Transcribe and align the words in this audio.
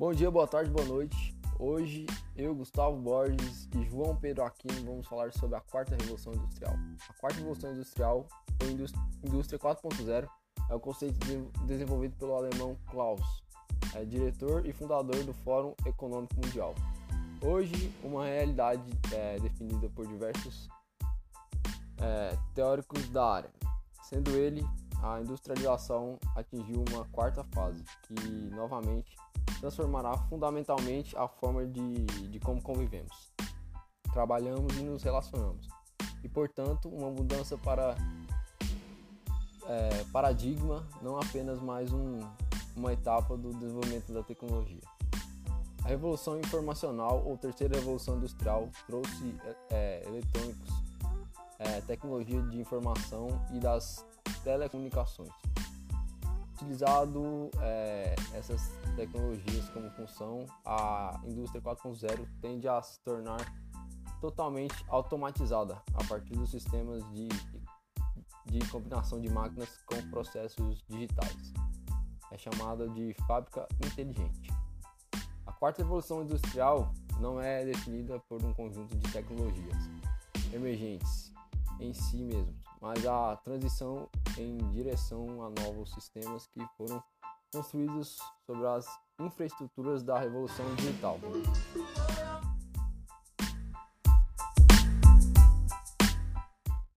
Bom 0.00 0.14
dia, 0.14 0.30
boa 0.30 0.46
tarde, 0.46 0.70
boa 0.70 0.86
noite. 0.86 1.36
Hoje 1.58 2.06
eu, 2.34 2.54
Gustavo 2.54 2.96
Borges 2.96 3.68
e 3.76 3.84
João 3.84 4.16
Pedro 4.16 4.44
Aquino 4.44 4.82
vamos 4.82 5.06
falar 5.06 5.30
sobre 5.30 5.58
a 5.58 5.60
quarta 5.60 5.94
revolução 5.94 6.32
industrial. 6.32 6.74
A 7.06 7.12
quarta 7.20 7.36
revolução 7.36 7.70
industrial, 7.70 8.26
ou 8.62 8.70
indústria 8.70 9.58
4.0, 9.58 10.26
é 10.70 10.74
o 10.74 10.80
conceito 10.80 11.18
desenvolvido 11.66 12.16
pelo 12.16 12.34
alemão 12.34 12.78
Klaus, 12.90 13.44
é 13.94 14.02
diretor 14.06 14.64
e 14.64 14.72
fundador 14.72 15.22
do 15.22 15.34
Fórum 15.34 15.74
Econômico 15.84 16.34
Mundial. 16.36 16.74
Hoje, 17.42 17.94
uma 18.02 18.24
realidade 18.24 18.90
é, 19.12 19.38
definida 19.38 19.90
por 19.90 20.06
diversos 20.06 20.66
é, 22.00 22.38
teóricos 22.54 23.06
da 23.10 23.34
área, 23.34 23.50
sendo 24.04 24.30
ele 24.30 24.64
a 25.02 25.20
industrialização 25.20 26.18
atingiu 26.34 26.84
uma 26.90 27.04
quarta 27.06 27.44
fase, 27.52 27.84
que 28.06 28.14
novamente 28.54 29.14
transformará 29.60 30.16
fundamentalmente 30.28 31.16
a 31.16 31.28
forma 31.28 31.66
de, 31.66 32.04
de 32.04 32.40
como 32.40 32.62
convivemos, 32.62 33.30
trabalhamos 34.12 34.76
e 34.78 34.82
nos 34.82 35.02
relacionamos, 35.02 35.68
e 36.24 36.28
portanto 36.28 36.88
uma 36.88 37.10
mudança 37.10 37.56
para 37.58 37.94
é, 39.66 40.04
paradigma, 40.12 40.84
não 41.00 41.16
apenas 41.18 41.60
mais 41.60 41.92
um, 41.92 42.18
uma 42.76 42.92
etapa 42.92 43.36
do 43.36 43.52
desenvolvimento 43.52 44.12
da 44.12 44.22
tecnologia. 44.22 44.82
A 45.84 45.88
revolução 45.88 46.38
informacional 46.38 47.22
ou 47.24 47.38
terceira 47.38 47.76
revolução 47.76 48.16
industrial 48.16 48.68
trouxe 48.86 49.34
é, 49.70 50.02
eletrônicos, 50.06 50.68
é, 51.58 51.80
tecnologia 51.82 52.40
de 52.42 52.60
informação 52.60 53.28
e 53.52 53.58
das 53.58 54.04
telecomunicações. 54.42 55.30
Utilizado 56.54 57.50
é, 57.60 58.14
essas 58.40 58.72
tecnologias 58.96 59.68
como 59.68 59.90
função, 59.90 60.46
a 60.64 61.20
indústria 61.24 61.60
4.0 61.60 62.26
tende 62.40 62.66
a 62.66 62.80
se 62.80 62.98
tornar 63.00 63.40
totalmente 64.20 64.74
automatizada 64.88 65.80
a 65.94 66.04
partir 66.04 66.32
dos 66.34 66.50
sistemas 66.50 67.04
de, 67.12 67.28
de 68.46 68.58
combinação 68.70 69.20
de 69.20 69.28
máquinas 69.28 69.68
com 69.86 69.96
processos 70.10 70.82
digitais. 70.88 71.52
É 72.32 72.38
chamada 72.38 72.88
de 72.88 73.14
fábrica 73.26 73.68
inteligente. 73.84 74.50
A 75.46 75.52
quarta 75.52 75.82
revolução 75.82 76.22
industrial 76.22 76.94
não 77.20 77.40
é 77.40 77.64
definida 77.64 78.18
por 78.20 78.42
um 78.42 78.54
conjunto 78.54 78.96
de 78.96 79.12
tecnologias 79.12 79.76
emergentes 80.52 81.30
em 81.78 81.92
si 81.92 82.24
mesmos, 82.24 82.56
mas 82.80 83.04
a 83.04 83.36
transição 83.36 84.08
em 84.38 84.56
direção 84.70 85.42
a 85.42 85.50
novos 85.62 85.92
sistemas 85.92 86.46
que 86.46 86.64
foram 86.76 87.02
construídos 87.52 88.18
sobre 88.46 88.66
as 88.66 88.86
infraestruturas 89.18 90.02
da 90.02 90.18
revolução 90.18 90.64
digital. 90.76 91.18